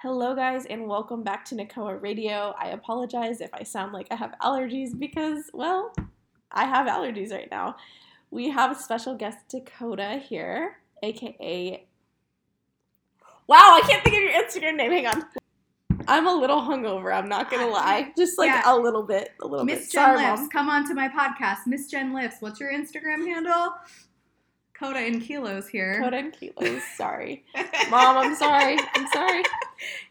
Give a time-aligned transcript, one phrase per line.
[0.00, 2.54] Hello, guys, and welcome back to Nakoa Radio.
[2.58, 5.92] I apologize if I sound like I have allergies because, well,
[6.52, 7.76] I have allergies right now.
[8.30, 11.84] We have a special guest, Dakota, here, aka.
[13.48, 14.92] Wow, I can't think of your Instagram name.
[14.92, 15.24] Hang on.
[16.06, 17.12] I'm a little hungover.
[17.12, 18.62] I'm not gonna lie, just like Yeah.
[18.72, 19.78] a little bit, a little bit.
[19.78, 20.50] Miss Jen Sorry, Lifts, mom.
[20.50, 21.66] come on to my podcast.
[21.66, 22.36] Miss Jen Lifts.
[22.40, 23.72] What's your Instagram handle?
[24.78, 26.00] Kota in kilos here.
[26.00, 26.82] Kota and kilos.
[26.96, 27.44] Sorry,
[27.90, 28.18] mom.
[28.18, 28.78] I'm sorry.
[28.94, 29.42] I'm sorry.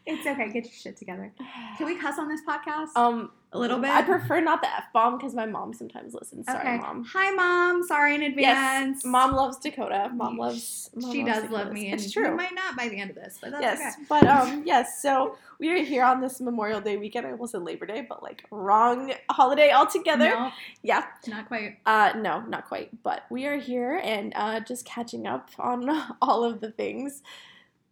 [0.06, 0.46] It's okay.
[0.52, 1.32] Get your shit together.
[1.76, 2.88] Can we cuss on this podcast?
[2.96, 3.90] Um, a little bit.
[3.90, 6.44] I prefer not the f bomb because my mom sometimes listens.
[6.46, 6.76] Sorry, okay.
[6.76, 7.04] mom.
[7.12, 7.82] Hi, mom.
[7.82, 8.96] Sorry in advance.
[8.98, 10.10] Yes, mom loves Dakota.
[10.14, 10.90] Mom loves.
[10.94, 12.36] Mom she loves does love me, It's true.
[12.36, 14.04] might not by the end of this, but that's yes, okay.
[14.08, 15.00] but um, yes.
[15.00, 17.26] So we are here on this Memorial Day weekend.
[17.26, 20.28] I almost said Labor Day, but like wrong holiday altogether.
[20.28, 20.52] No,
[20.82, 21.04] Yeah.
[21.26, 21.78] not quite.
[21.86, 23.02] Uh, no, not quite.
[23.02, 25.88] But we are here and uh, just catching up on
[26.22, 27.22] all of the things,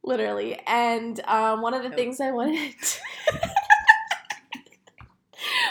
[0.03, 0.61] literally.
[0.67, 1.97] And um, one of the Oh.
[1.97, 2.75] things I wanted.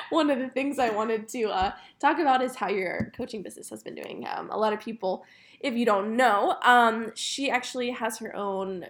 [0.10, 3.70] one of the things I wanted to uh, talk about is how your coaching business
[3.70, 4.26] has been doing.
[4.30, 5.26] Um, a lot of people,
[5.60, 8.86] if you don't know, um, she actually has her own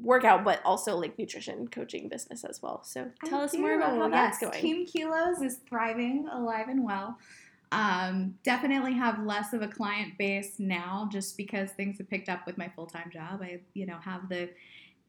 [0.00, 2.82] workout, but also like nutrition coaching business as well.
[2.84, 4.00] So tell I us more about do.
[4.00, 4.62] how that's Yes, going.
[4.62, 7.18] Team Kilos is thriving, alive and well.
[7.70, 12.46] Um, definitely have less of a client base now, just because things have picked up
[12.46, 13.42] with my full time job.
[13.42, 14.48] I, you know, have the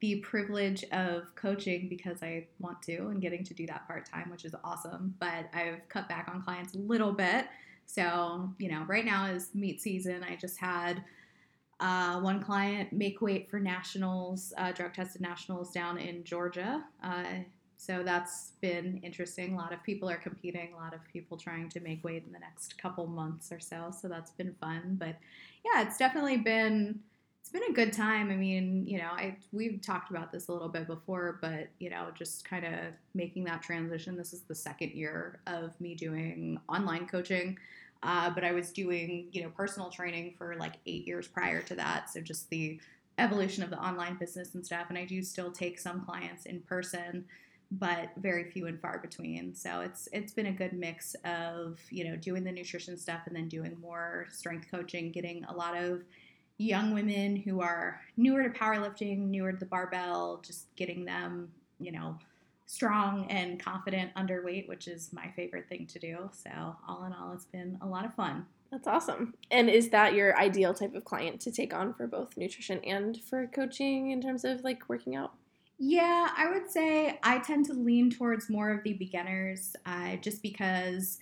[0.01, 4.29] the privilege of coaching because I want to and getting to do that part time,
[4.29, 5.15] which is awesome.
[5.19, 7.47] But I've cut back on clients a little bit.
[7.85, 10.23] So, you know, right now is meet season.
[10.23, 11.03] I just had
[11.79, 16.83] uh, one client make weight for nationals, uh, drug tested nationals down in Georgia.
[17.03, 17.23] Uh,
[17.77, 19.53] so that's been interesting.
[19.53, 22.33] A lot of people are competing, a lot of people trying to make weight in
[22.33, 23.91] the next couple months or so.
[23.97, 24.97] So that's been fun.
[24.99, 25.15] But
[25.63, 26.99] yeah, it's definitely been
[27.49, 28.29] it's been a good time.
[28.29, 31.89] I mean, you know, I we've talked about this a little bit before, but you
[31.89, 32.73] know, just kind of
[33.15, 34.15] making that transition.
[34.15, 37.57] This is the second year of me doing online coaching.
[38.03, 41.75] Uh, but I was doing, you know, personal training for like eight years prior to
[41.75, 42.11] that.
[42.11, 42.79] So just the
[43.17, 44.85] evolution of the online business and stuff.
[44.89, 47.25] And I do still take some clients in person,
[47.71, 49.55] but very few and far between.
[49.55, 53.35] So it's it's been a good mix of, you know, doing the nutrition stuff and
[53.35, 56.03] then doing more strength coaching, getting a lot of
[56.59, 61.49] young women who are newer to powerlifting, newer to the barbell, just getting them,
[61.79, 62.15] you know,
[62.67, 66.29] strong and confident underweight, which is my favorite thing to do.
[66.31, 66.51] So,
[66.87, 68.45] all in all, it's been a lot of fun.
[68.71, 69.33] That's awesome.
[69.49, 73.19] And is that your ideal type of client to take on for both nutrition and
[73.23, 75.33] for coaching in terms of like working out?
[75.79, 80.43] Yeah, I would say I tend to lean towards more of the beginners uh, just
[80.43, 81.19] because,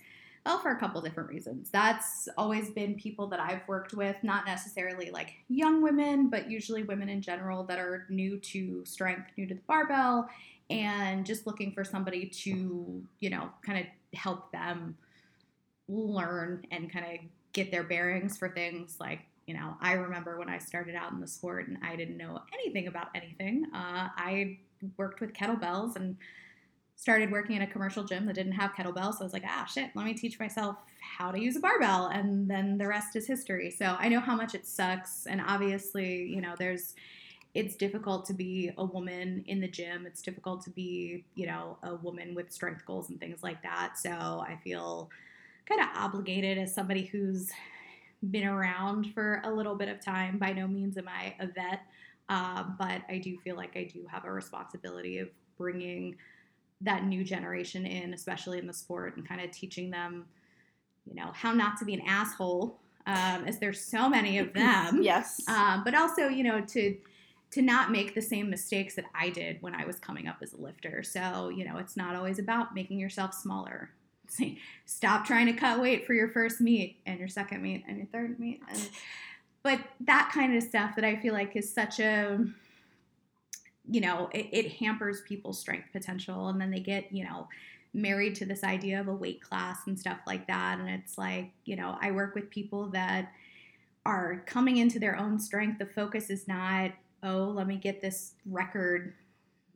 [0.48, 1.68] well, for a couple different reasons.
[1.68, 6.84] That's always been people that I've worked with, not necessarily like young women, but usually
[6.84, 10.26] women in general that are new to strength, new to the barbell,
[10.70, 14.96] and just looking for somebody to, you know, kind of help them
[15.86, 17.20] learn and kind of
[17.52, 21.20] get their bearings for things like you know i remember when i started out in
[21.20, 24.58] the sport and i didn't know anything about anything uh, i
[24.98, 26.14] worked with kettlebells and
[26.98, 29.14] started working in a commercial gym that didn't have kettlebells.
[29.14, 32.08] So i was like ah shit let me teach myself how to use a barbell.
[32.08, 33.70] And then the rest is history.
[33.70, 35.26] So i know how much it sucks.
[35.26, 36.94] And obviously you know there's
[37.54, 40.06] it's difficult to be a woman in the gym.
[40.06, 43.94] It's difficult to be you know a woman with strength goals and things like that.
[43.96, 45.08] So i feel
[45.66, 47.50] kind of obligated as somebody who's
[48.30, 50.36] been around for a little bit of time.
[50.36, 51.82] By no means am I a vet,
[52.28, 56.16] uh, but I do feel like I do have a responsibility of bringing
[56.80, 60.26] that new generation in, especially in the sport, and kind of teaching them,
[61.04, 65.02] you know, how not to be an asshole, um, as there's so many of them.
[65.08, 65.40] Yes.
[65.48, 66.96] Um, but also, you know, to
[67.50, 70.52] to not make the same mistakes that I did when I was coming up as
[70.52, 71.02] a lifter.
[71.02, 73.90] So, you know, it's not always about making yourself smaller.
[74.28, 77.96] Say, Stop trying to cut weight for your first meet and your second meet and
[77.96, 78.60] your third meet.
[78.68, 78.90] And,
[79.62, 82.38] but that kind of stuff that I feel like is such a,
[83.90, 86.48] you know, it, it hampers people's strength potential.
[86.48, 87.48] And then they get, you know,
[87.94, 90.78] married to this idea of a weight class and stuff like that.
[90.78, 93.32] And it's like, you know, I work with people that
[94.04, 95.78] are coming into their own strength.
[95.78, 96.92] The focus is not,
[97.22, 99.14] oh, let me get this record.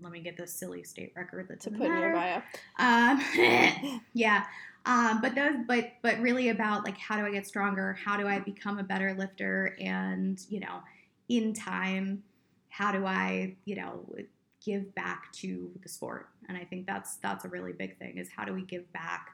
[0.00, 2.42] Let me get this silly state record that's to put in your matter.
[2.78, 3.14] bio.
[3.14, 4.44] Um, yeah.
[4.84, 7.96] Um, but those, but but really about like how do I get stronger?
[8.04, 9.76] How do I become a better lifter?
[9.80, 10.82] And you know,
[11.28, 12.24] in time,
[12.72, 14.06] how do I you know
[14.64, 16.28] give back to the sport?
[16.48, 19.28] And I think that's that's a really big thing is how do we give back?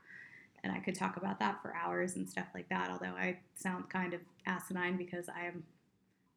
[0.64, 2.90] And I could talk about that for hours and stuff like that.
[2.90, 5.62] Although I sound kind of asinine because I am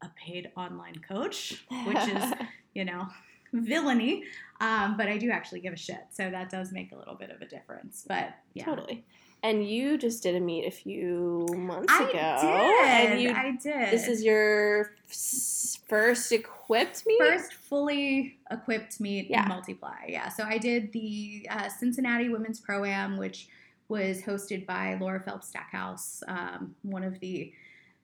[0.03, 2.33] a paid online coach, which is
[2.75, 3.07] you know
[3.51, 4.23] villainy.
[4.59, 7.31] Um, but I do actually give a shit, so that does make a little bit
[7.31, 8.05] of a difference.
[8.07, 9.03] But yeah, Totally.
[9.43, 12.11] And you just did a meet a few months I ago.
[12.41, 13.11] did.
[13.11, 13.91] And you, I did.
[13.91, 17.19] this is your first equipped meet?
[17.19, 19.43] first fully equipped meet Yeah.
[19.43, 20.05] in multiply.
[20.07, 23.47] Yeah, so I did the uh, Cincinnati Women's Pro Am, which
[23.89, 27.51] was hosted by Laura Phelps Stackhouse, um, one of the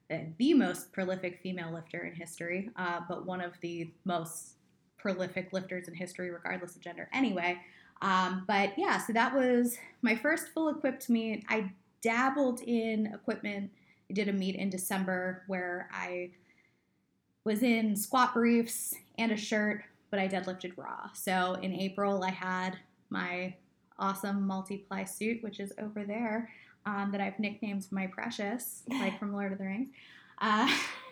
[0.10, 4.54] uh, the most prolific female lifter in history, uh, but one of the most
[4.98, 7.10] prolific lifters in history, regardless of gender.
[7.13, 7.57] Anyway,
[8.01, 11.44] um, but yeah, so that was my first full equipped meet.
[11.49, 11.71] I
[12.01, 13.71] dabbled in equipment.
[14.09, 16.31] I did a meet in December where I
[17.44, 21.09] was in squat briefs and a shirt, but I deadlifted raw.
[21.13, 22.77] So in April, I had
[23.09, 23.55] my
[24.00, 26.50] awesome multiply suit, which is over there,
[26.85, 29.89] um, that I've nicknamed my precious, like from Lord of the Rings.
[30.39, 30.71] Uh,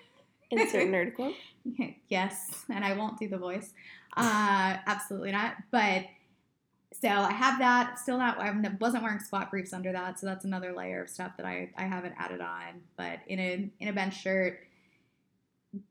[0.52, 1.34] Insert nerd quote.
[2.08, 3.74] yes, and I won't do the voice.
[4.16, 5.56] Uh, absolutely not.
[5.72, 6.06] But
[7.02, 8.00] so I have that.
[8.00, 8.40] Still not.
[8.40, 11.70] I wasn't wearing squat briefs under that, so that's another layer of stuff that I,
[11.78, 12.82] I haven't added on.
[12.98, 14.60] But in a in a bench shirt,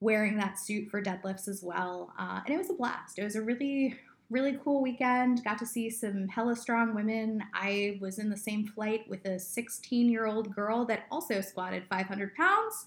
[0.00, 3.18] wearing that suit for deadlifts as well, uh, and it was a blast.
[3.18, 3.98] It was a really
[4.30, 5.44] really cool weekend.
[5.44, 7.44] Got to see some hella strong women.
[7.52, 11.84] I was in the same flight with a 16 year old girl that also squatted
[11.88, 12.86] 500 pounds.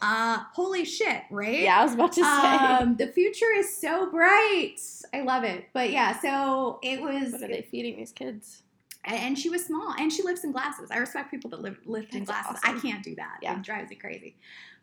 [0.00, 1.60] Uh, holy shit, right?
[1.60, 2.24] Yeah, I was about to say.
[2.24, 4.76] Um, the future is so bright.
[5.12, 5.66] I love it.
[5.72, 8.62] But yeah, so it was, what are they feeding these kids?
[9.04, 10.90] and she was small, and she lifts in glasses.
[10.90, 12.60] I respect people that live, lift in glasses.
[12.62, 12.76] awesome.
[12.76, 13.38] I can't do that.
[13.42, 13.56] Yeah.
[13.56, 14.36] It drives me crazy.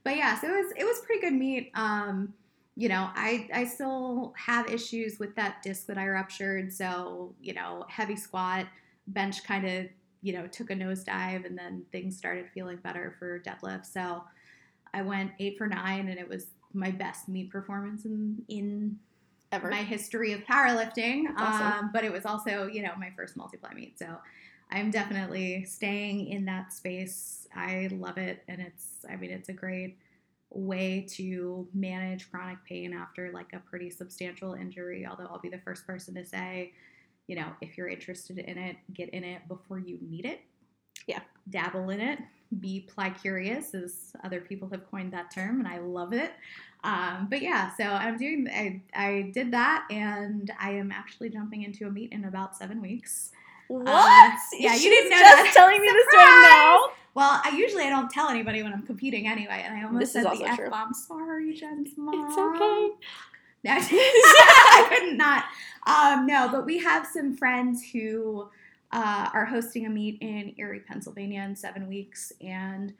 [0.04, 1.72] But yeah, so it was it was pretty good meet.
[1.76, 2.34] Um,
[2.76, 6.74] you know, I I still have issues with that disc that I ruptured.
[6.74, 8.68] So you know, heavy squat,
[9.08, 9.86] bench kind of
[10.22, 13.86] you know took a nosedive, and then things started feeling better for deadlift.
[13.86, 14.24] So
[14.96, 18.98] I went eight for nine, and it was my best meet performance in in
[19.52, 19.70] Ever.
[19.70, 21.26] my history of powerlifting.
[21.38, 21.86] Awesome.
[21.86, 24.00] Um, but it was also, you know, my first multiply meet.
[24.00, 24.18] So
[24.72, 27.48] I'm definitely staying in that space.
[27.56, 28.44] I love it.
[28.48, 29.98] And it's, I mean, it's a great
[30.50, 35.06] way to manage chronic pain after like a pretty substantial injury.
[35.06, 36.74] Although I'll be the first person to say,
[37.28, 40.42] you know, if you're interested in it, get in it before you need it.
[41.08, 41.22] Yeah.
[41.50, 42.20] Dabble in it.
[42.60, 46.32] Be ply curious, as other people have coined that term, and I love it.
[46.84, 48.48] Um, but yeah, so I'm doing.
[48.54, 52.82] I I did that, and I am actually jumping into a meet in about seven
[52.82, 53.32] weeks.
[53.68, 54.40] what?
[54.54, 55.54] yeah, you She's didn't know just that.
[55.56, 56.50] telling me this right
[56.88, 56.94] now.
[57.16, 60.24] Well, I usually I don't tell anybody when I'm competing anyway, and I almost This
[60.24, 60.94] said the f bomb.
[60.94, 62.28] Sorry, Jen's mom.
[62.28, 62.92] It's okay.
[63.68, 65.46] I couldn't not.
[65.88, 68.48] Um, no, but we have some friends who
[68.92, 72.94] uh, are hosting a meet in Erie, Pennsylvania in seven weeks, and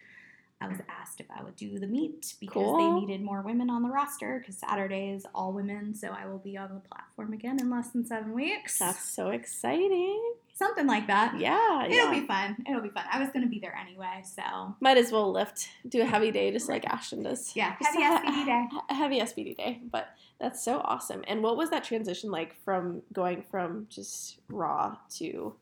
[0.62, 3.84] I was asked if I would do the meet because they needed more women on
[3.84, 7.60] the roster because Saturday is all women, so I will be on the platform again
[7.60, 8.80] in less than seven weeks.
[8.80, 10.34] That's so exciting.
[10.54, 11.38] Something like that.
[11.38, 12.20] Yeah, It'll yeah.
[12.22, 12.56] be fun.
[12.68, 13.04] It'll be fun.
[13.12, 16.32] I was going to be there anyway, so Might as well lift, do a heavy
[16.32, 17.52] day just like Ashton does.
[17.58, 18.68] yeah, Just heavy SBD day.
[18.96, 20.08] heavy SBD day, but
[20.40, 21.26] that's so awesome.
[21.28, 25.54] And what was that transition like from going from just raw to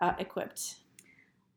[0.00, 0.76] uh, equipped?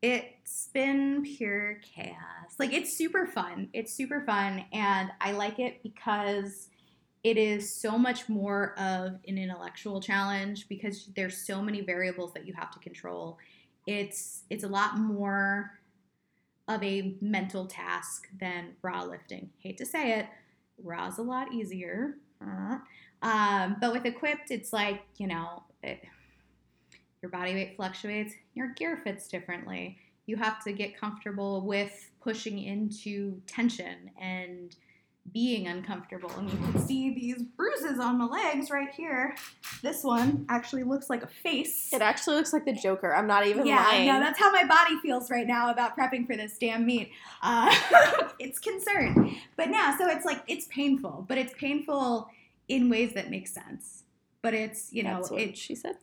[0.02, 2.54] It's been pure chaos.
[2.58, 3.68] Like it's super fun.
[3.72, 6.68] It's super fun and I like it because
[7.24, 12.46] it is so much more of an intellectual challenge because there's so many variables that
[12.46, 13.38] you have to control.
[13.86, 15.72] It's it's a lot more
[16.68, 19.50] of a mental task than raw lifting.
[19.58, 20.26] Hate to say it,
[20.82, 22.16] raw's a lot easier.
[22.40, 22.78] Uh,
[23.22, 26.04] Um, but with equipped, it's like, you know, it,
[27.22, 29.98] your body weight fluctuates, your gear fits differently.
[30.26, 34.74] You have to get comfortable with pushing into tension and
[35.32, 36.30] being uncomfortable.
[36.38, 39.36] And you can see these bruises on my legs right here.
[39.82, 41.92] This one actually looks like a face.
[41.92, 43.14] It actually looks like the Joker.
[43.14, 44.06] I'm not even yeah, lying.
[44.06, 47.10] no, that's how my body feels right now about prepping for this damn meet.
[47.42, 47.74] Uh,
[48.38, 49.36] it's concerned.
[49.56, 52.28] But now, so it's like, it's painful, but it's painful
[52.68, 54.04] in ways that make sense.
[54.42, 55.96] But it's, you know, That's what it, she said.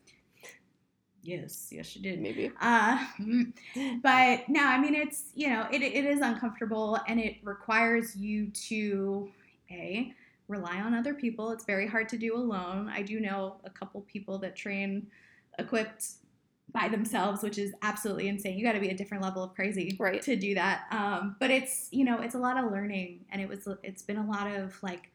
[1.24, 2.22] Yes, yes, she did.
[2.22, 2.52] Maybe.
[2.62, 3.06] Uh,
[4.04, 8.48] but no, I mean it's you know it, it is uncomfortable and it requires you
[8.70, 9.30] to
[9.72, 10.14] a
[10.48, 11.52] rely on other people.
[11.52, 12.90] It's very hard to do alone.
[12.90, 15.08] I do know a couple people that train
[15.58, 16.06] equipped
[16.74, 18.58] by themselves, which is absolutely insane.
[18.58, 20.22] You got to be a different level of crazy Right.
[20.24, 20.86] to do that.
[20.92, 24.18] Um, but it's you know it's a lot of learning and it was it's been
[24.18, 25.10] a lot of like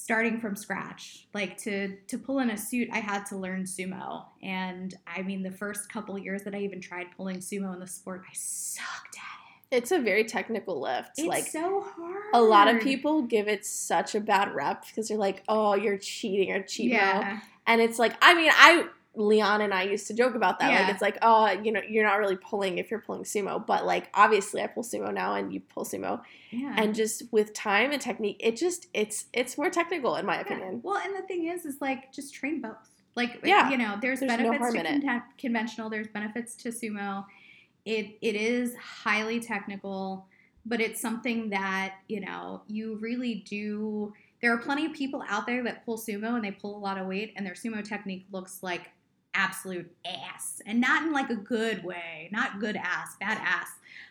[0.00, 4.24] starting from scratch like to to pull in a suit i had to learn sumo
[4.42, 7.86] and i mean the first couple years that i even tried pulling sumo in the
[7.86, 11.10] sport i sucked at it It's a very technical lift.
[11.18, 12.22] It's like so hard.
[12.32, 15.98] a lot of people give it such a bad rep because they're like, "Oh, you're
[15.98, 17.40] cheating or cheat mo." Yeah.
[17.66, 20.70] And it's like, I mean, I Leon and I used to joke about that.
[20.70, 20.82] Yeah.
[20.82, 23.84] Like it's like, oh, you know, you're not really pulling if you're pulling sumo, but
[23.84, 26.20] like obviously I pull sumo now and you pull sumo.
[26.50, 26.74] Yeah.
[26.76, 30.40] And just with time and technique, it just it's it's more technical in my Yeah.
[30.42, 30.80] opinion.
[30.84, 32.76] Well, and the thing is, is like just train both.
[33.16, 33.70] Like, Yeah.
[33.70, 35.22] you know, there's, There's no benefits harm to it.
[35.38, 35.90] conventional.
[35.90, 37.24] There's benefits to sumo.
[37.84, 40.28] It it is highly technical,
[40.66, 44.12] but it's something that you know you really do.
[44.40, 46.98] There are plenty of people out there that pull sumo and they pull a lot
[46.98, 48.90] of weight, and their sumo technique looks like
[49.38, 53.68] absolute ass, and not in like a good way, not good ass, bad ass,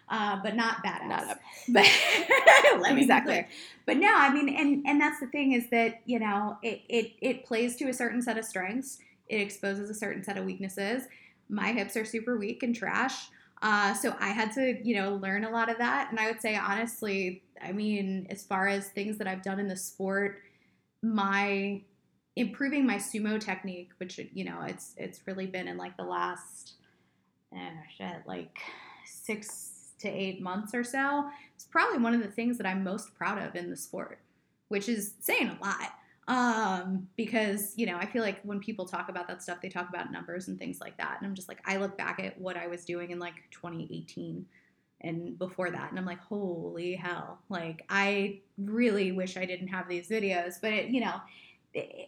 [0.09, 1.27] uh, but not bad ass.
[1.27, 3.45] Not But let me Exactly.
[3.85, 7.11] But no, I mean, and and that's the thing is that you know it it
[7.21, 8.99] it plays to a certain set of strengths.
[9.27, 11.03] It exposes a certain set of weaknesses.
[11.49, 13.29] My hips are super weak and trash.
[13.61, 16.09] Uh, so I had to, you know, learn a lot of that.
[16.11, 19.67] And I would say, honestly, I mean, as far as things that I've done in
[19.67, 20.41] the sport,
[21.01, 21.81] my
[22.37, 26.73] improving my sumo technique, which you know, it's it's really been in like the last,
[27.53, 28.57] eh, shit, like
[29.05, 31.29] six to eight months or so.
[31.55, 34.19] It's probably one of the things that I'm most proud of in the sport,
[34.67, 35.93] which is saying a lot.
[36.27, 39.89] Um, because you know, I feel like when people talk about that stuff, they talk
[39.89, 42.55] about numbers and things like that, and I'm just like, I look back at what
[42.55, 44.45] I was doing in like 2018
[45.01, 47.39] and before that, and I'm like, holy hell!
[47.49, 51.21] Like, I really wish I didn't have these videos, but it, you know,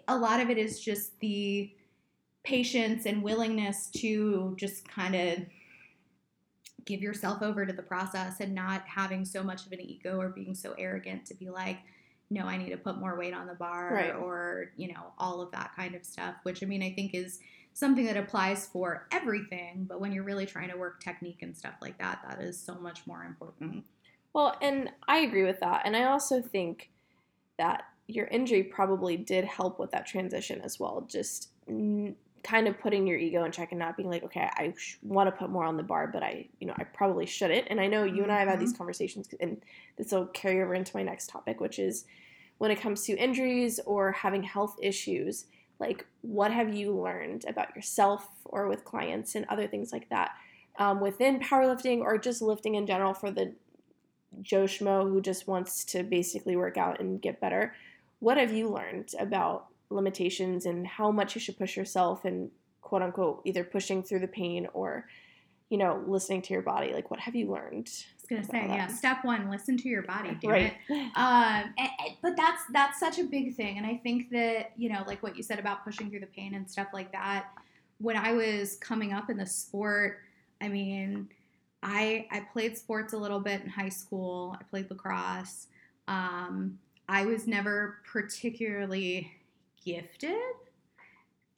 [0.07, 1.71] a lot of it is just the
[2.43, 5.39] patience and willingness to just kind of
[6.85, 10.29] give yourself over to the process and not having so much of an ego or
[10.29, 11.77] being so arrogant to be like
[12.29, 14.15] no i need to put more weight on the bar Right.
[14.15, 17.39] or you know all of that kind of stuff which i mean i think is
[17.73, 21.75] something that applies for everything but when you're really trying to work technique and stuff
[21.81, 23.83] like that that is so much more important
[24.33, 25.81] Well, and I agree with that.
[25.85, 26.89] And I also think
[27.57, 31.05] that your injury probably did help with that transition as well.
[31.07, 34.73] Just mm, kind of putting your ego in check and not being like, okay, I
[34.75, 37.67] sh- want to put more on the bar, but I, you know, I probably shouldn't.
[37.69, 39.61] And I know you and I have had these conversations, and
[39.95, 42.05] this will carry over into my next topic, which is
[42.57, 45.45] when it comes to injuries or having health issues.
[45.79, 50.31] Like, what have you learned about yourself or with clients and other things like that
[50.79, 53.53] um, within powerlifting or just lifting in general for the
[54.41, 57.73] Joe Schmo who just wants to basically work out and get better.
[58.19, 63.01] What have you learned about limitations and how much you should push yourself and quote
[63.01, 65.05] unquote either pushing through the pain or,
[65.69, 66.93] you know, listening to your body?
[66.93, 67.89] Like, what have you learned?
[68.31, 70.73] i was gonna say yeah step one listen to your body damn right.
[70.87, 74.71] it um, and- and- but that's that's such a big thing and i think that
[74.77, 77.47] you know like what you said about pushing through the pain and stuff like that
[77.97, 80.19] when i was coming up in the sport
[80.61, 81.27] i mean
[81.81, 85.65] i i played sports a little bit in high school i played lacrosse
[86.07, 86.77] um,
[87.09, 89.29] i was never particularly
[89.83, 90.33] gifted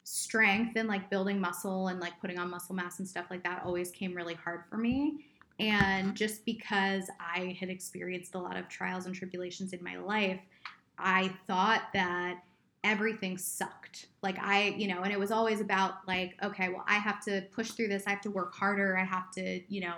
[0.02, 3.62] strength and like building muscle and like putting on muscle mass and stuff like that
[3.64, 5.24] always came really hard for me
[5.62, 10.40] and just because I had experienced a lot of trials and tribulations in my life,
[10.98, 12.42] I thought that
[12.82, 14.06] everything sucked.
[14.22, 17.42] Like I, you know, and it was always about like, okay, well, I have to
[17.52, 18.04] push through this.
[18.06, 18.98] I have to work harder.
[18.98, 19.94] I have to, you know,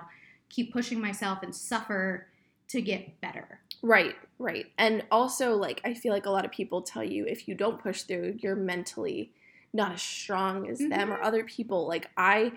[0.50, 2.26] keep pushing myself and suffer
[2.68, 3.60] to get better.
[3.84, 4.66] Right, right.
[4.78, 7.78] And also, like, I feel like a lot of people tell you if you don't
[7.82, 9.30] push through, you're mentally
[9.74, 11.22] not as strong as them or Mhm.
[11.22, 11.86] other people.
[11.86, 12.52] Like, I.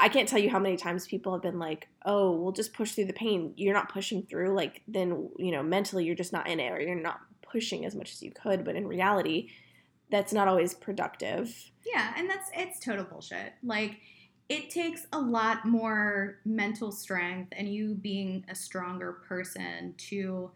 [0.00, 2.92] I can't tell you how many times people have been like, "Oh, we'll just push
[2.92, 3.52] through the pain.
[3.56, 4.54] You're not pushing through.
[4.54, 7.96] Like, then you know, mentally, you're just not in it, or you're not pushing as
[7.96, 8.64] much as you could.
[8.64, 9.50] But in reality,
[10.10, 11.72] that's not always productive.
[11.84, 13.54] Yeah, and that's it's total bullshit.
[13.62, 14.00] Like
[14.48, 20.50] it takes a lot more mental strength and you being a stronger person to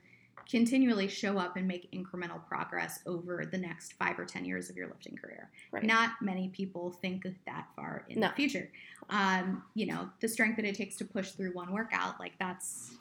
[0.49, 4.77] continually show up and make incremental progress over the next 5 or 10 years of
[4.77, 5.51] your lifting career.
[5.71, 5.85] Right.
[5.85, 8.29] Not many people think that far in No.
[8.29, 8.71] the future.
[9.11, 12.93] Um, you know, the strength that it takes to push through one workout, like that's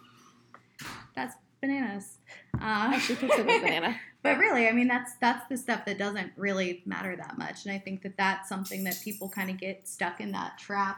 [1.16, 2.18] that's bananas.
[2.56, 4.00] Uh, Actually, consider it banana.
[4.24, 7.74] but really, I mean, that's that's the stuff that doesn't really matter that much, and
[7.74, 10.98] I think that that's something that people kind of get stuck in that trap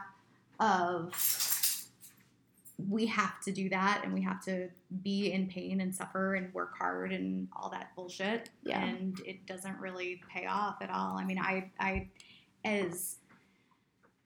[0.60, 1.12] of
[2.88, 4.68] we have to do that and we have to
[5.02, 8.82] be in pain and suffer and work hard and all that bullshit Yeah.
[8.82, 12.08] and it doesn't really pay off at all i mean i i
[12.64, 13.16] as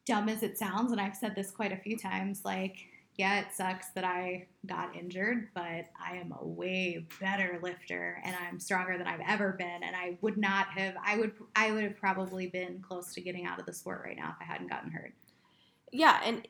[0.07, 2.76] dumb as it sounds and i've said this quite a few times like
[3.18, 8.34] yeah it sucks that i got injured but i am a way better lifter and
[8.46, 11.84] i'm stronger than i've ever been and i would not have i would i would
[11.84, 14.68] have probably been close to getting out of the sport right now if i hadn't
[14.68, 15.12] gotten hurt
[15.92, 16.46] yeah and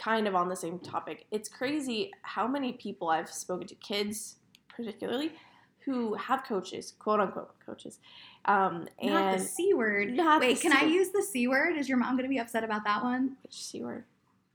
[0.00, 1.26] kind of on the same topic.
[1.30, 4.36] It's crazy how many people I've spoken to, kids
[4.74, 5.32] particularly,
[5.80, 7.98] who have coaches, quote unquote coaches.
[8.46, 10.14] Um, and Not the c word.
[10.14, 11.76] Not Wait, can C I use the c word?
[11.76, 13.36] Is your mom going to be upset about that one?
[13.42, 14.04] which C word?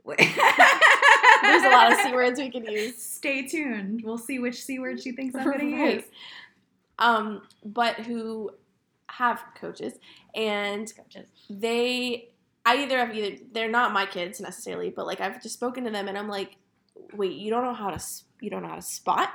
[1.42, 3.01] There's a lot of C words we can use.
[3.01, 4.01] Stay tuned.
[4.04, 6.04] We'll see which c word she thinks I'm going to use.
[7.00, 8.51] Um, but who
[9.08, 9.94] have coaches
[10.34, 11.27] and Coaches.
[11.50, 12.30] they
[12.65, 15.92] I either have either they're not my kids necessarily, but like I've just spoken to
[15.92, 16.58] them and I'm like,
[17.13, 18.04] wait, you don't know how to
[18.42, 19.30] you don't know how to spot,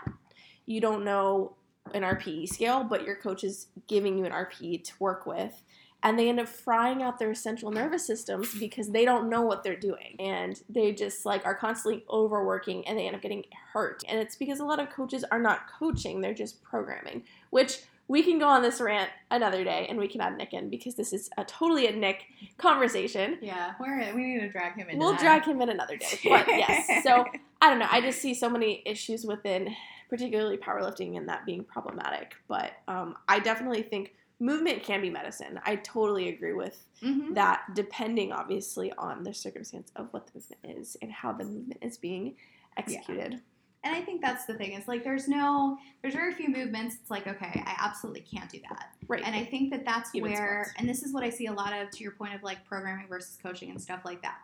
[0.67, 1.57] you don't know
[1.95, 5.63] an RPE scale, but your coach is giving you an RPE to work with,
[6.03, 9.63] and they end up frying out their central nervous systems because they don't know what
[9.63, 14.03] they're doing, and they just like are constantly overworking and they end up getting hurt,
[14.09, 17.81] and it's because a lot of coaches are not coaching, they're just programming, which
[18.11, 20.97] we can go on this rant another day and we can add Nick in because
[20.97, 22.25] this is a totally a Nick
[22.59, 23.39] conversation.
[23.41, 24.99] Yeah, we're, we need to drag him in.
[24.99, 26.19] We'll drag him in another day.
[26.25, 27.25] But yes, so
[27.63, 27.87] I don't know.
[27.89, 29.77] I just see so many issues within,
[30.09, 32.35] particularly powerlifting, and that being problematic.
[32.49, 35.61] But um, I definitely think movement can be medicine.
[35.65, 37.35] I totally agree with Mhm.
[37.35, 41.79] that, depending obviously on the circumstance of what the movement is and how the movement
[41.83, 42.35] is being
[42.77, 43.41] executed.
[43.83, 44.73] And I think that's the thing.
[44.73, 46.97] Is like there's no, there's very few movements.
[47.01, 48.95] It's like okay, I absolutely can't do that.
[49.09, 49.23] Right.
[49.25, 50.73] And I think that that's Even where, sports.
[50.79, 53.09] and this is what I see a lot of to your point of like programming
[53.09, 54.39] versus coaching and stuff like that.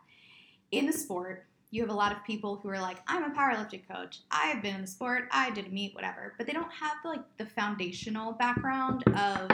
[0.71, 3.87] In the sport, you have a lot of people who are like, I'm a powerlifting
[3.87, 4.21] coach.
[4.31, 5.29] I've been in the sport.
[5.31, 6.33] I did a meet, whatever.
[6.38, 9.50] But they don't have like the foundational background of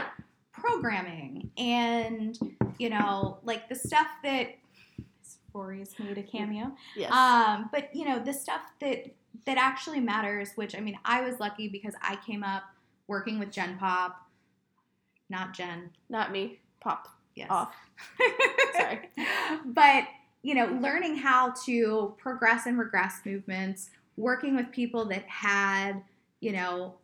[0.52, 2.38] programming and,
[2.78, 4.48] you know, like the stuff that
[5.54, 6.72] Rory's made a cameo.
[6.96, 7.12] yes.
[7.12, 9.06] Um, but you know, the stuff that
[9.46, 12.62] that actually matters, which I mean, I was lucky because I came up
[13.06, 14.16] working with Gen Pop,
[15.28, 15.90] not Jen.
[16.08, 16.58] Not me.
[16.80, 17.48] Pop Yes.
[17.50, 17.74] off.
[18.76, 19.08] Sorry.
[19.66, 20.04] but
[20.42, 26.02] you know, learning how to progress and regress movements, working with people that had,
[26.40, 26.94] you know,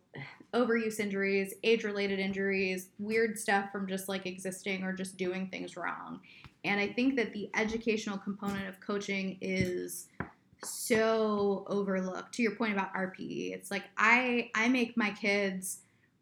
[0.53, 5.77] overuse injuries, age related injuries, weird stuff from just like existing or just doing things
[5.77, 6.19] wrong.
[6.63, 10.07] And I think that the educational component of coaching is
[10.63, 12.33] so overlooked.
[12.35, 15.79] To your point about RPE, it's like I I make my kids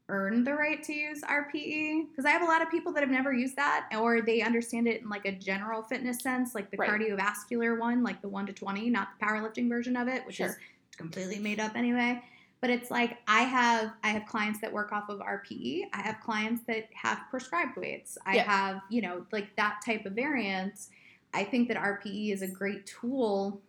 [0.10, 3.10] earn the right to use RPE because I have a lot of people that have
[3.10, 6.78] never used that or they understand it in like a general fitness sense, like the
[6.78, 6.90] Right.
[6.90, 10.56] cardiovascular one, like the 1 to 20, not the powerlifting version of it, which is
[10.96, 12.24] completely made up anyway.
[12.60, 15.84] But it's like I have I have clients that work off of RPE.
[15.94, 18.18] I have clients that have prescribed weights.
[18.26, 18.44] I Yeah.
[18.52, 20.90] have, you know, like that type of variance.
[21.34, 23.62] I think that RPE is a great tool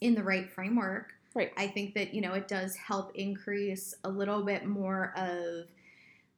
[0.00, 1.12] in the right framework.
[1.34, 1.52] Right.
[1.56, 5.68] I think that, you know, it does help increase a little bit more of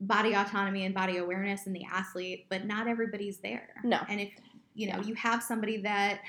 [0.00, 3.70] body autonomy and body awareness in the athlete, but not everybody's there.
[3.82, 4.00] No.
[4.08, 4.30] And if,
[4.74, 5.04] you know, Yeah.
[5.06, 6.20] you have somebody that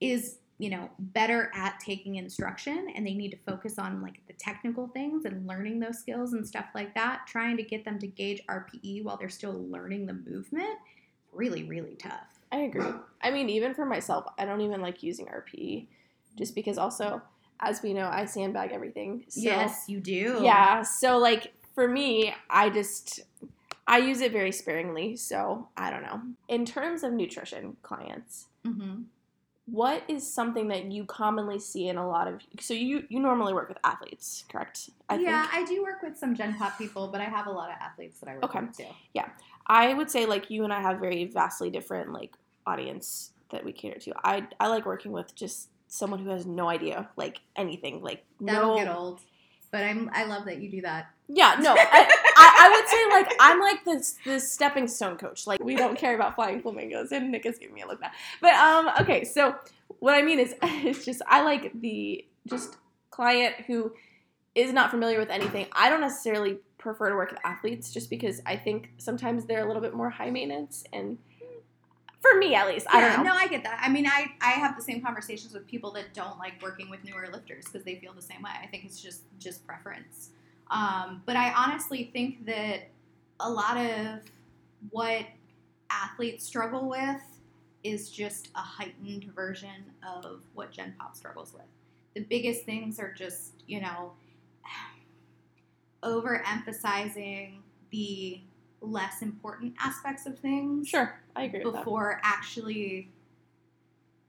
[0.00, 4.32] is, you know, better at taking instruction and they need to focus on like the
[4.34, 8.06] technical things and learning those skills and stuff like that, trying to get them to
[8.06, 10.78] gauge RPE while they're still learning the movement,
[11.32, 12.40] really, really tough.
[12.52, 12.86] I agree.
[13.20, 15.88] I mean, even for myself, I don't even like using RPE
[16.38, 17.20] just because also,
[17.60, 19.24] as we know, I sandbag everything.
[19.28, 20.40] So, yes, you do.
[20.42, 20.82] Yeah.
[20.82, 23.20] So, like, for me, I just,
[23.86, 25.16] I use it very sparingly.
[25.16, 26.22] So, I don't know.
[26.48, 29.02] In terms of nutrition clients, hmm
[29.66, 33.52] what is something that you commonly see in a lot of, so you, you normally
[33.52, 34.90] work with athletes, correct?
[35.08, 35.54] I yeah, think.
[35.54, 38.20] I do work with some Gen Pop people, but I have a lot of athletes
[38.20, 38.60] that I work Okay.
[38.60, 38.84] with too.
[39.14, 39.28] Yeah
[39.68, 42.32] i would say like you and I have very vastly different like
[42.68, 44.12] audience that we cater to.
[44.22, 48.76] I I like working with just someone who has no idea like anything like That'll
[48.76, 49.18] no get old.
[49.72, 51.06] But I'm I love that you do that.
[51.28, 55.46] yeah no I, I, I would say like I'm like this this stepping stone coach
[55.46, 58.10] like we don't care about flying flamingos and Nick is giving me a look now
[58.40, 59.54] but um okay so
[60.00, 62.76] what I mean is it's just I like the just
[63.10, 63.92] client who
[64.54, 68.40] is not familiar with anything I don't necessarily prefer to work with athletes just because
[68.46, 71.18] I think sometimes they're a little bit more high maintenance and
[72.20, 73.80] for me at least I Yeah, don't know No, I get that.
[73.82, 77.04] I mean, I I have the same conversations with people that don't like working with
[77.04, 78.50] newer lifters because they feel the same way.
[78.62, 80.30] I think it's just just preference.
[80.70, 82.88] Um, but I honestly think that
[83.40, 84.20] a lot of
[84.90, 85.26] what
[85.90, 87.20] athletes struggle with
[87.84, 91.62] is just a heightened version of what Gen Pop struggles with.
[92.14, 94.12] The biggest things are just, you know,
[96.02, 97.58] overemphasizing
[97.90, 98.40] the
[98.80, 103.08] less important aspects of things sure I agree with that before actually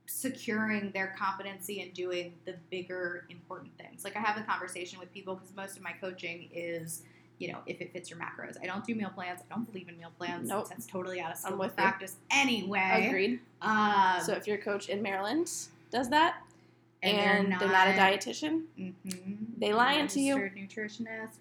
[0.08, 4.04] securing their competency and doing the bigger important things.
[4.04, 7.04] Like I have a conversation with people because most of my coaching is
[7.40, 8.56] you know, if it fits your macros.
[8.64, 9.42] I don't do meal plans.
[9.48, 10.50] I don't believe in meal plans.
[10.50, 10.70] Nope.
[10.70, 11.84] That's totally out of I'm scope with of you.
[11.84, 13.06] practice anyway.
[13.10, 13.40] Agreed.
[13.62, 15.52] Um, So if your coach in Maryland
[15.92, 16.42] does that
[17.04, 19.38] and and, they're they're, not, a not- dietitian, Mhm.
[19.60, 20.36] They lying to you.
[20.38, 21.36] Nutritionist.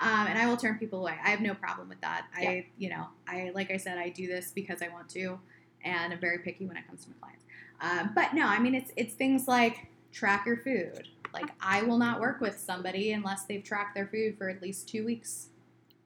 [0.00, 1.16] Um, and I will turn people away.
[1.22, 2.26] I have no problem with that.
[2.34, 5.38] I, you know, I like I said, I do this because I want to,
[5.84, 7.44] and I'm very picky when it comes to my clients.
[7.82, 11.08] Um, but no, I mean, it's it's things like track your food.
[11.34, 14.88] Like I will not work with somebody unless they've tracked their food for at least
[14.88, 15.48] two weeks.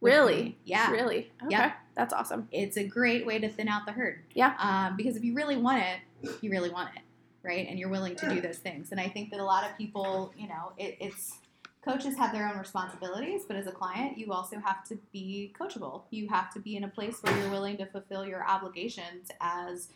[0.00, 0.56] really.
[0.64, 0.90] Yeah.
[0.92, 1.72] really, okay, Yeah.
[1.96, 2.48] that's awesome.
[2.52, 4.20] It's a great way to thin out the herd.
[4.34, 4.54] Yeah.
[4.58, 7.02] Um, because if you really want it, you really want it,
[7.42, 7.66] right?
[7.68, 8.92] And you're willing to do those things.
[8.92, 11.38] And I think that a lot of people, you know, it, it's
[11.84, 16.02] coaches have their own responsibilities, but as a client, you also have to be coachable.
[16.10, 19.88] You have to be in a place where you're willing to fulfill your obligations as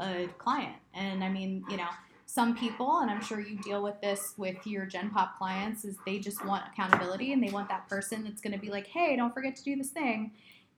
[0.00, 0.76] a client.
[0.94, 1.88] And I mean, you know,
[2.26, 5.96] some people, and I'm sure you deal with this with your Gen Pop clients, is
[6.04, 9.14] they just want accountability and they want that person that's going to be like, hey,
[9.14, 10.32] don't forget to do this thing.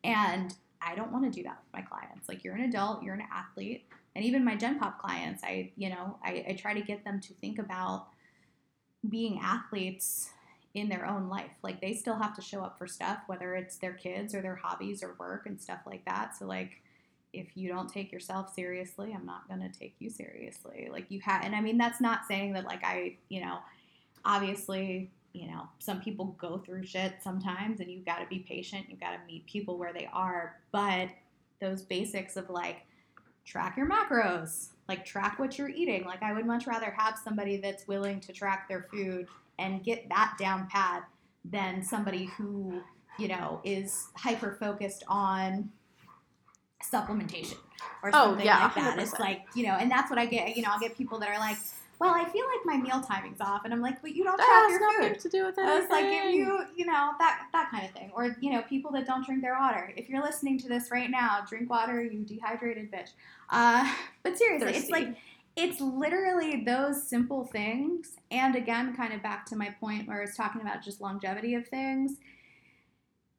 [0.04, 2.28] And I don't want to do that with my clients.
[2.28, 3.86] Like, you're an adult, you're an athlete.
[4.14, 7.20] And even my Gen Pop clients, I, you know, I, I try to get them
[7.20, 8.08] to think about
[9.08, 10.30] being athletes
[10.74, 11.52] in their own life.
[11.62, 14.56] Like, they still have to show up for stuff, whether it's their kids or their
[14.56, 16.36] hobbies or work and stuff like that.
[16.36, 16.82] So, like,
[17.36, 20.88] if you don't take yourself seriously, I'm not going to take you seriously.
[20.90, 23.58] Like you have, and I mean, that's not saying that like I, you know,
[24.24, 28.86] obviously, you know, some people go through shit sometimes and you've got to be patient.
[28.88, 30.56] You've got to meet people where they are.
[30.72, 31.10] But
[31.60, 32.86] those basics of like
[33.44, 36.04] track your macros, like track what you're eating.
[36.04, 39.26] Like I would much rather have somebody that's willing to track their food
[39.58, 41.08] and get that down pat
[41.44, 42.82] than somebody who,
[43.18, 45.70] you know, is hyper focused on
[46.84, 47.56] supplementation
[48.02, 48.98] or Oh, something yeah, like that.
[48.98, 49.20] It's 100%.
[49.20, 51.38] like, you know, and that's what I get, you know, I'll get people that are
[51.38, 51.56] like,
[51.98, 53.64] well, I feel like my meal timing's off.
[53.64, 55.20] And I'm like, but you don't track That has your nothing food.
[55.22, 58.10] to do with I It's like, if you, you know, that that kind of thing,
[58.14, 59.92] or you know, people that don't drink their water.
[59.96, 63.10] If you're listening to this right now, drink water, you dehydrated bitch.
[63.48, 63.90] Uh,
[64.22, 65.16] but seriously, it's like
[65.56, 68.16] it's literally those simple things.
[68.30, 71.54] And again, kind of back to my point where I was talking about just longevity
[71.54, 72.18] of things.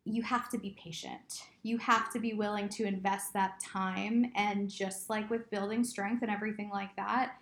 [0.07, 1.43] You have to be patient.
[1.63, 4.31] You have to be willing to invest that time.
[4.35, 7.35] And just like with building strength and everything like that,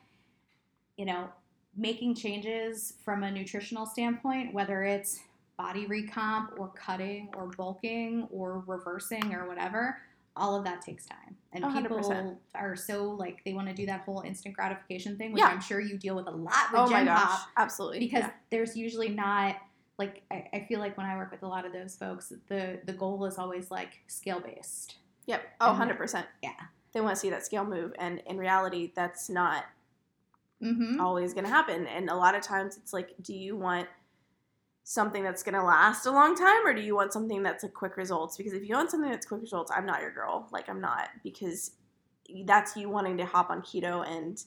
[0.97, 1.29] you know,
[1.77, 5.19] making changes from a nutritional standpoint, whether it's
[5.57, 9.97] body recomp or cutting or bulking or reversing or whatever,
[10.37, 11.35] all of that takes time.
[11.53, 12.35] And Oh, people 100%.
[12.55, 15.47] are so like they want to do that whole instant gratification thing, which Yeah.
[15.47, 17.99] I'm sure you deal with a lot with oh my Gen gosh, Pop absolutely.
[17.99, 18.31] because yeah.
[18.49, 19.55] there's usually not
[19.97, 22.79] like I, I feel like when I work with a lot of those folks, the
[22.85, 24.95] the goal is always like scale based.
[25.27, 25.41] Yep.
[25.61, 26.23] Oh, 100%.
[26.43, 26.49] Yeah.
[26.93, 27.93] They want to see that scale move.
[27.97, 29.65] And in reality, that's not
[30.63, 31.01] Mm-hmm.
[31.01, 31.85] always going to happen.
[31.85, 33.87] And a lot of times it's like, do you want
[34.83, 37.69] something that's going to last a long time or do you want something that's a
[37.69, 38.37] quick results?
[38.37, 40.47] Because if you want something that's quick results, I'm not your girl.
[40.51, 41.71] Like, I'm not because
[42.45, 44.41] that's you wanting to hop on keto and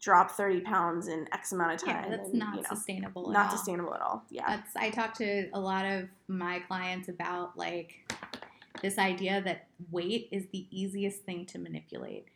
[0.00, 2.04] drop 30 pounds in X amount of time.
[2.04, 3.28] Yeah, that's and, not you know, sustainable.
[3.28, 3.56] at not all.
[3.56, 4.22] sustainable at all.
[4.30, 4.44] Yeah.
[4.48, 8.12] That's I talk to a lot of my clients about like
[8.82, 12.26] this idea that weight is the easiest thing to manipulate.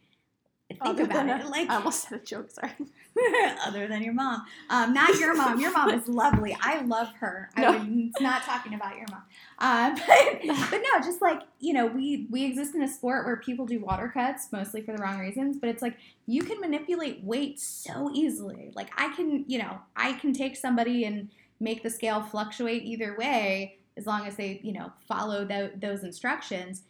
[0.83, 2.73] Think Other about it, a- like I almost said a joke, sorry.
[3.66, 5.61] other than your mom, um, not your mom.
[5.61, 6.57] Your mom is lovely.
[6.62, 7.51] I love her.
[7.59, 7.68] No.
[7.68, 9.23] I am not talking about your mom,
[9.59, 13.37] uh, but, but no, just like you know, we we exist in a sport where
[13.37, 15.59] people do water cuts mostly for the wrong reasons.
[15.59, 18.71] But it's like you can manipulate weight so easily.
[18.75, 21.29] Like I can, you know, I can take somebody and
[21.61, 26.03] make the scale fluctuate either way as long as they, you know, follow tho- those
[26.03, 26.83] instructions.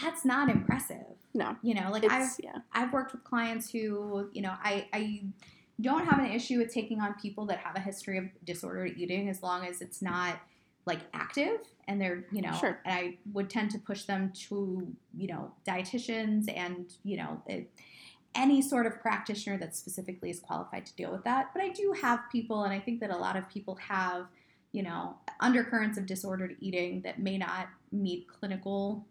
[0.00, 1.06] That's not impressive.
[1.38, 1.56] No.
[1.62, 2.58] You know, like I've yeah.
[2.72, 5.22] I've worked with clients who, you know, I, I
[5.80, 9.28] don't have an issue with taking on people that have a history of disordered eating
[9.28, 10.40] as long as it's not
[10.84, 12.80] like active and they're, you know, Sure.
[12.84, 17.70] and I would tend to push them to, you know, dietitians and, you know, it,
[18.34, 21.50] any sort of practitioner that specifically is qualified to deal with that.
[21.54, 24.26] But I do have people, and I think that a lot of people have,
[24.72, 29.06] you know, undercurrents of disordered eating that may not meet clinical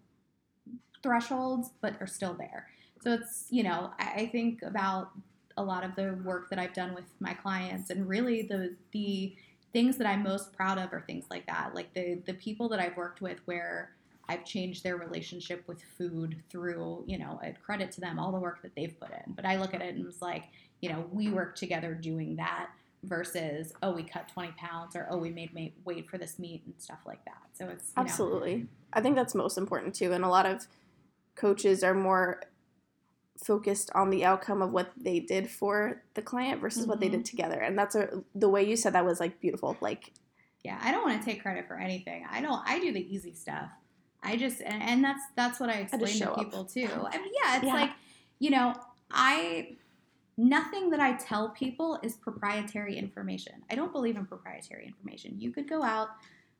[1.03, 2.67] thresholds, but are still there.
[3.01, 5.11] So it's, you know, I, I think about
[5.57, 9.35] a lot of the work that I've done with my clients, and really the the
[9.73, 12.79] things that I'm most proud of are things like that, like the the people that
[12.79, 13.91] I've worked with where
[14.29, 18.39] I've changed their relationship with food through, you know, a credit to them, all the
[18.39, 19.33] work that they've put in.
[19.33, 20.45] But I look at it and was like,
[20.81, 22.69] you know, we work together doing that
[23.03, 26.63] versus, oh, we cut 20 pounds or, oh, we made ma- weight for this meet
[26.65, 27.41] and stuff like that.
[27.53, 28.67] So it's, you know, Absolutely.
[28.93, 30.13] I think that's most important too.
[30.13, 30.67] And a lot of
[31.35, 32.41] coaches are more
[33.43, 37.19] focused on the outcome of what they did for the client versus what they did
[37.19, 37.35] mm-hmm.
[37.35, 37.59] together.
[37.59, 39.77] And that's a the way you said that was like beautiful.
[39.79, 40.11] Like
[40.63, 42.25] Yeah, I don't want to take credit for anything.
[42.29, 42.61] I don't.
[42.65, 43.69] I do the easy stuff.
[44.23, 46.37] I just and, and that's that's what I explain show to up.
[46.39, 46.89] people too.
[47.11, 47.73] I mean, yeah, it's Yeah.
[47.73, 47.91] like
[48.39, 48.75] you know,
[49.11, 49.77] I
[50.37, 53.53] nothing that I tell people is proprietary information.
[53.71, 55.39] I don't believe in proprietary information.
[55.39, 56.09] You could go out,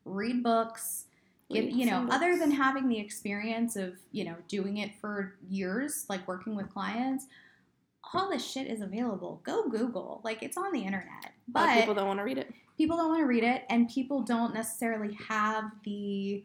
[0.04, 1.04] read books,
[1.50, 6.04] get you know, other than having the experience of you know doing it for years,
[6.08, 7.26] like working with clients.
[8.14, 9.40] All this shit is available.
[9.44, 10.22] Go Google.
[10.24, 11.32] Like it's on the internet.
[11.46, 12.52] But people don't want to read it.
[12.76, 16.44] people don't want to read it and people don't necessarily have the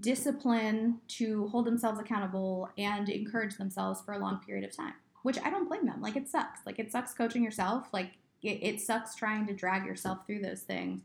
[0.00, 5.38] discipline to hold themselves accountable and encourage themselves for a long period of time which
[5.44, 8.80] i don't blame them like it sucks like it sucks coaching yourself like it, it
[8.80, 11.02] sucks trying to drag yourself through those things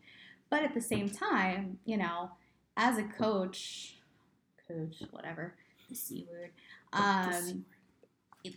[0.50, 2.32] but at the same time you know
[2.78, 3.98] as a coach
[4.68, 5.56] coach whatever
[5.90, 6.52] the c word
[6.94, 7.66] um
[8.44, 8.54] it,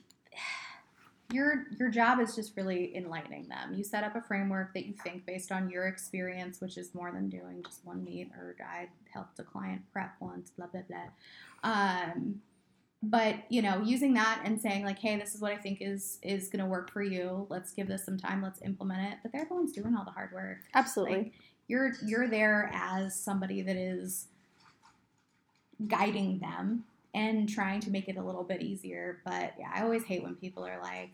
[1.32, 3.74] your your job is just really enlightening them.
[3.74, 7.10] You set up a framework that you think based on your experience, which is more
[7.10, 11.08] than doing just one meet or I helped a client prep once, blah blah blah.
[11.64, 12.40] Um,
[13.02, 16.18] but you know, using that and saying like, hey, this is what I think is
[16.22, 17.46] is going to work for you.
[17.50, 18.42] Let's give this some time.
[18.42, 19.18] Let's implement it.
[19.22, 20.58] But they're the ones doing all the hard work.
[20.74, 21.16] Absolutely.
[21.16, 21.32] Like,
[21.68, 24.28] you're you're there as somebody that is
[25.86, 29.20] guiding them and trying to make it a little bit easier.
[29.24, 31.10] But yeah, I always hate when people are like,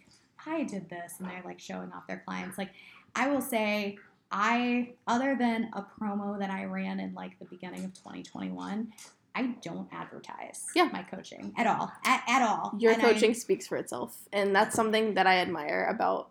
[0.47, 2.59] I did this and they're like showing off their clients.
[2.59, 2.71] Like
[3.15, 3.99] I will say
[4.31, 8.93] I other than a promo that I ran in like the beginning of 2021,
[9.35, 10.89] I don't advertise Yeah.
[10.93, 11.91] my coaching at all.
[12.05, 12.75] At, at all.
[12.79, 14.17] your And I- coaching speaks for itself.
[14.33, 16.29] And that's something that I admire about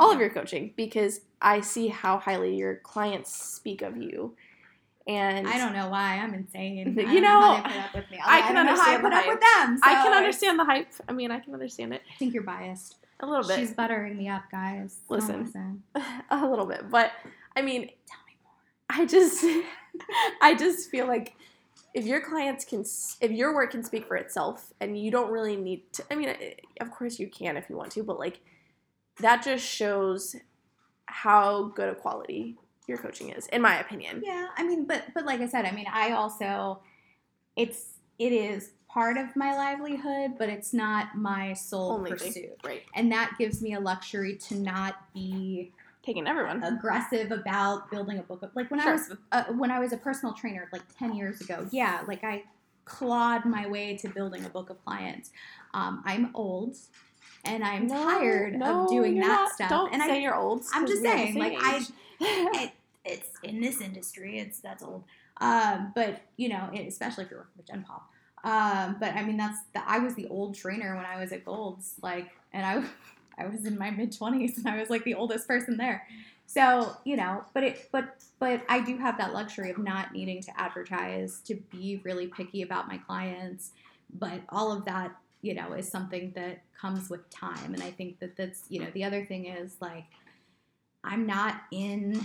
[0.00, 0.14] all you.
[0.14, 4.34] of your coaching because I see how highly your clients speak of you.
[5.06, 6.96] And I don't know why I'm insane.
[6.98, 8.18] You I know, they put up with me.
[8.24, 9.32] I I can don't how I understand put the up hype.
[9.34, 9.80] with them.
[9.82, 10.88] I can understand the hype.
[11.08, 12.96] I mean, I can understand it I think you're biased.
[13.20, 13.58] a little bit.
[13.58, 15.00] She's buttering me up, guys.
[15.10, 15.44] Listen.
[15.44, 15.82] listen.
[16.30, 16.88] a little bit.
[16.90, 17.12] But
[17.54, 18.54] I mean, Tell me more.
[19.02, 19.44] I just
[20.40, 21.34] I just feel like
[21.94, 22.84] if your clients can
[23.20, 26.28] if your work can speak for itself and you don't really need to I mean,
[26.28, 28.40] eh, of course you can if you want to, but like
[29.20, 30.34] that just shows
[31.06, 32.56] how good a quality
[32.88, 34.22] your coaching is in my opinion.
[34.24, 36.80] Yeah, I mean, but but like I said, I mean, I also
[37.56, 42.28] it's it is part of my livelihood, but it's not my sole Only thing.
[42.28, 42.56] pursuit.
[42.64, 42.82] Right.
[42.94, 45.72] And that gives me a luxury to not be
[46.04, 46.62] Taking everyone.
[46.62, 49.96] aggressive about building a book of like when I was uh, when I was a
[49.96, 51.66] personal trainer like 10 years ago.
[51.70, 52.44] Yeah, like I
[52.84, 55.30] clawed my way to building a book of clients.
[55.72, 56.76] Um, I'm old
[57.46, 59.52] and I'm No, tired no, of doing that not.
[59.52, 59.70] stuff.
[59.70, 60.62] Don't and say I you're old.
[60.74, 61.86] I'm just saying, like, I-
[62.20, 62.72] it,
[63.06, 64.38] it's in this industry.
[64.38, 65.04] It's that's old.
[65.40, 68.08] Um, but you know, it, especially if you're working with Gen Pop.
[68.44, 71.46] Um, but I mean, that's the, I was the old trainer when I was at
[71.46, 72.84] Golds, like, and I
[73.38, 76.06] I was in my mid twenties and I was like the oldest person there.
[76.46, 80.42] So you know, but it but but I do have that luxury of not needing
[80.42, 83.72] to advertise to be really picky about my clients.
[84.16, 88.18] But all of that, you know, is something that comes with time, and I think
[88.20, 90.04] that that's you know the other thing is like
[91.02, 92.24] I'm not in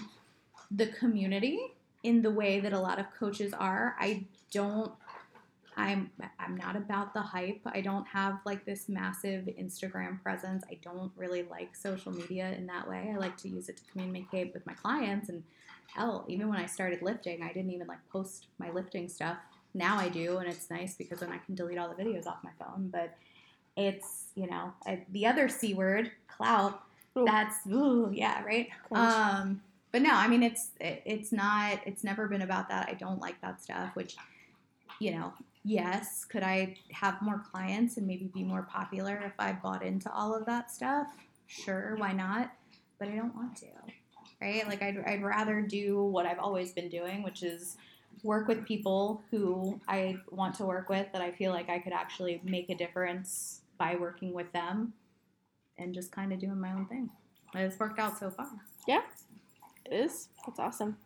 [0.72, 1.60] the community
[2.04, 3.95] in the way that a lot of coaches are.
[4.00, 4.91] I don't
[5.80, 7.62] I'm I'm not about the hype.
[7.65, 10.63] I don't have like this massive Instagram presence.
[10.70, 13.12] I don't really like social media in that way.
[13.13, 15.44] I like to use it to communicate with my clients and
[15.96, 19.38] hell, even when I started lifting, I didn't even like post my lifting stuff.
[19.74, 22.38] Now I do and it's nice because then I can delete all the videos off
[22.44, 23.15] my phone, but
[23.78, 26.82] it's, you know, I, the other C word, clout,
[27.18, 27.26] Ooh.
[27.26, 28.70] that's ooh, yeah, right?
[28.92, 29.62] Um,
[29.92, 32.88] but no, I mean it's it, it's not it's never been about that.
[32.89, 33.96] I don't like that stuff.
[33.96, 34.15] Which,
[35.00, 39.54] you know, yes, could I have more clients and maybe be more popular if I
[39.54, 41.08] bought into all of that stuff?
[41.48, 42.52] Sure, why not?
[43.00, 43.67] But I don't want to,
[44.41, 44.67] right?
[44.67, 47.78] Like I'd I'd rather do what I've always been doing, which is
[48.24, 51.93] work with people who I want to work with that I feel like I could
[51.93, 54.93] actually make a difference by working with them,
[55.78, 57.10] and just kind of doing my own thing.
[57.56, 58.48] And It's worked out so far.
[58.88, 59.02] Yeah,
[59.86, 60.30] it is.
[60.45, 60.98] That's awesome.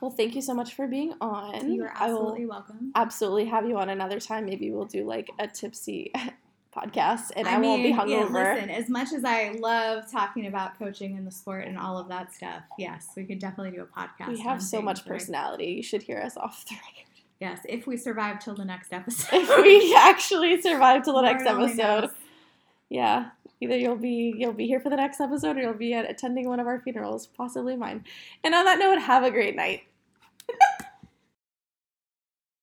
[0.00, 1.72] Well, thank you so much for being on.
[1.72, 2.92] You are I will absolutely welcome.
[2.94, 4.46] absolutely have you on another time.
[4.46, 6.12] Maybe we'll do like a tipsy
[6.76, 8.54] podcast, and I, won't be yeah, hungover.
[8.54, 12.08] listen, as much as I love talking about coaching and the sport and all of
[12.08, 14.28] that stuff, yes, we could definitely do a podcast.
[14.28, 15.66] we have so much personality.
[15.66, 17.10] You should hear us off the record.
[17.40, 19.28] Yes, if we survive till the next episode.
[19.32, 22.10] if we actually survive till the next Lord only episode,
[22.88, 23.30] yeah.
[23.64, 26.48] Either you'll be you'll be here for the next episode, or you'll be at attending
[26.48, 28.04] one of our funerals, possibly mine.
[28.44, 29.82] And on that note, have a great night.